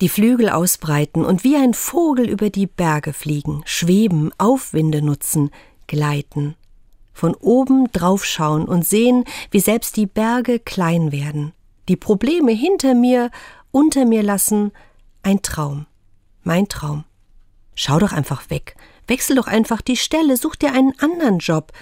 die 0.00 0.08
Flügel 0.08 0.48
ausbreiten 0.48 1.24
und 1.24 1.44
wie 1.44 1.56
ein 1.56 1.74
Vogel 1.74 2.28
über 2.28 2.50
die 2.50 2.66
Berge 2.66 3.12
fliegen, 3.12 3.62
schweben, 3.66 4.30
Aufwinde 4.38 5.02
nutzen, 5.02 5.50
gleiten, 5.86 6.54
von 7.12 7.34
oben 7.34 7.90
draufschauen 7.92 8.64
und 8.64 8.86
sehen, 8.86 9.24
wie 9.50 9.60
selbst 9.60 9.96
die 9.96 10.06
Berge 10.06 10.58
klein 10.58 11.12
werden, 11.12 11.52
die 11.88 11.96
Probleme 11.96 12.52
hinter 12.52 12.94
mir, 12.94 13.30
unter 13.72 14.04
mir 14.06 14.22
lassen, 14.22 14.72
ein 15.22 15.42
Traum, 15.42 15.86
mein 16.42 16.68
Traum. 16.68 17.04
Schau 17.74 17.98
doch 17.98 18.12
einfach 18.12 18.48
weg, 18.50 18.76
wechsel 19.06 19.36
doch 19.36 19.46
einfach 19.46 19.80
die 19.80 19.96
Stelle, 19.96 20.36
such 20.36 20.56
dir 20.56 20.72
einen 20.72 20.98
anderen 20.98 21.38
Job, 21.38 21.72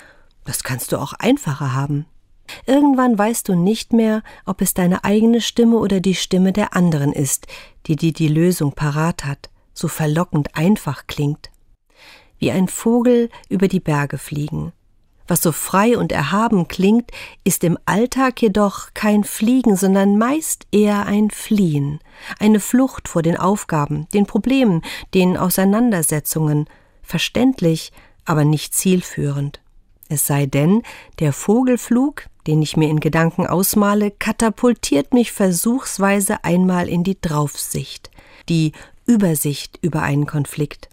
das 0.44 0.64
kannst 0.64 0.92
du 0.92 0.96
auch 0.96 1.12
einfacher 1.12 1.74
haben. 1.74 2.06
Irgendwann 2.66 3.18
weißt 3.18 3.48
du 3.48 3.54
nicht 3.54 3.92
mehr, 3.92 4.22
ob 4.44 4.60
es 4.60 4.74
deine 4.74 5.04
eigene 5.04 5.40
Stimme 5.40 5.76
oder 5.78 6.00
die 6.00 6.14
Stimme 6.14 6.52
der 6.52 6.74
anderen 6.74 7.12
ist, 7.12 7.46
die 7.86 7.96
dir 7.96 8.12
die 8.12 8.28
Lösung 8.28 8.72
parat 8.72 9.24
hat, 9.24 9.50
so 9.74 9.88
verlockend 9.88 10.56
einfach 10.56 11.06
klingt. 11.06 11.50
Wie 12.38 12.50
ein 12.50 12.68
Vogel 12.68 13.30
über 13.48 13.68
die 13.68 13.80
Berge 13.80 14.18
fliegen. 14.18 14.72
Was 15.28 15.42
so 15.42 15.52
frei 15.52 15.98
und 15.98 16.10
erhaben 16.10 16.68
klingt, 16.68 17.10
ist 17.44 17.62
im 17.62 17.78
Alltag 17.84 18.40
jedoch 18.40 18.94
kein 18.94 19.24
Fliegen, 19.24 19.76
sondern 19.76 20.16
meist 20.16 20.66
eher 20.72 21.04
ein 21.04 21.30
Fliehen, 21.30 22.00
eine 22.38 22.60
Flucht 22.60 23.08
vor 23.08 23.20
den 23.20 23.36
Aufgaben, 23.36 24.08
den 24.14 24.24
Problemen, 24.24 24.82
den 25.12 25.36
Auseinandersetzungen, 25.36 26.66
verständlich, 27.02 27.92
aber 28.24 28.46
nicht 28.46 28.74
zielführend. 28.74 29.60
Es 30.08 30.26
sei 30.26 30.46
denn, 30.46 30.82
der 31.18 31.34
Vogelflug, 31.34 32.24
den 32.48 32.62
ich 32.62 32.78
mir 32.78 32.88
in 32.88 32.98
Gedanken 32.98 33.46
ausmale, 33.46 34.10
katapultiert 34.10 35.12
mich 35.12 35.32
versuchsweise 35.32 36.44
einmal 36.44 36.88
in 36.88 37.04
die 37.04 37.20
Draufsicht, 37.20 38.10
die 38.48 38.72
Übersicht 39.04 39.78
über 39.82 40.00
einen 40.00 40.26
Konflikt. 40.26 40.88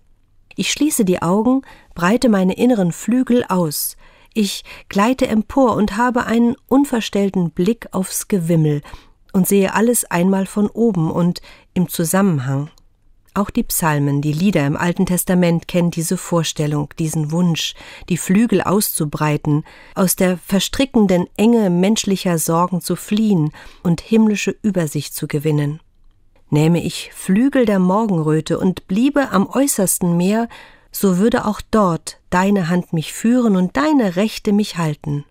Ich 0.58 0.70
schließe 0.72 1.06
die 1.06 1.22
Augen, 1.22 1.62
breite 1.96 2.28
meine 2.28 2.58
inneren 2.58 2.92
Flügel 2.92 3.46
aus, 3.48 3.96
ich 4.34 4.66
gleite 4.90 5.28
empor 5.28 5.78
und 5.78 5.96
habe 5.96 6.26
einen 6.26 6.58
unverstellten 6.68 7.52
Blick 7.52 7.88
aufs 7.94 8.28
Gewimmel 8.28 8.82
und 9.32 9.48
sehe 9.48 9.74
alles 9.74 10.04
einmal 10.04 10.46
von 10.48 10.68
oben 10.68 11.10
und 11.10 11.42
im 11.74 11.88
Zusammenhang. 11.88 12.70
Auch 13.38 13.50
die 13.50 13.64
Psalmen, 13.64 14.22
die 14.22 14.32
Lieder 14.32 14.66
im 14.66 14.78
Alten 14.78 15.06
Testament 15.06 15.68
kennen 15.68 15.92
diese 15.92 16.16
Vorstellung, 16.16 16.94
diesen 16.98 17.34
Wunsch, 17.34 17.74
die 18.08 18.16
Flügel 18.16 18.62
auszubreiten, 18.62 19.66
aus 19.94 20.16
der 20.16 20.38
verstrickenden 20.38 21.28
Enge 21.36 21.70
menschlicher 21.70 22.38
Sorgen 22.38 22.80
zu 22.80 22.96
fliehen 22.96 23.52
und 23.84 24.00
himmlische 24.00 24.56
Übersicht 24.62 25.14
zu 25.14 25.28
gewinnen. 25.28 25.82
Nähme 26.50 26.82
ich 26.82 27.12
Flügel 27.14 27.66
der 27.66 27.80
Morgenröte 27.80 28.58
und 28.58 28.88
bliebe 28.88 29.32
am 29.32 29.48
äußersten 29.48 30.16
Meer, 30.16 30.48
so 30.90 31.18
würde 31.18 31.46
auch 31.46 31.60
dort 31.72 32.20
deine 32.30 32.70
Hand 32.70 32.94
mich 32.94 33.12
führen 33.12 33.58
und 33.58 33.76
deine 33.76 34.16
Rechte 34.16 34.54
mich 34.54 34.78
halten 34.78 35.26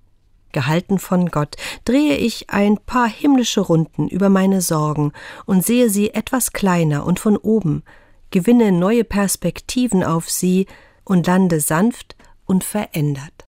gehalten 0.54 0.98
von 0.98 1.26
Gott, 1.30 1.56
drehe 1.84 2.16
ich 2.16 2.48
ein 2.48 2.78
paar 2.78 3.08
himmlische 3.08 3.60
Runden 3.60 4.08
über 4.08 4.30
meine 4.30 4.62
Sorgen 4.62 5.12
und 5.44 5.62
sehe 5.62 5.90
sie 5.90 6.14
etwas 6.14 6.52
kleiner 6.52 7.04
und 7.04 7.20
von 7.20 7.36
oben, 7.36 7.82
gewinne 8.30 8.72
neue 8.72 9.04
Perspektiven 9.04 10.02
auf 10.02 10.30
sie 10.30 10.66
und 11.04 11.26
lande 11.26 11.60
sanft 11.60 12.16
und 12.46 12.64
verändert. 12.64 13.34